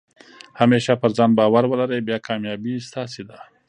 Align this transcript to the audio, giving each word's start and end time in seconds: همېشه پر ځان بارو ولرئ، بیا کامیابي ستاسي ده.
همېشه 0.59 0.93
پر 1.01 1.11
ځان 1.17 1.31
بارو 1.37 1.67
ولرئ، 1.71 1.99
بیا 2.07 2.17
کامیابي 2.27 2.73
ستاسي 2.87 3.23
ده. 3.29 3.37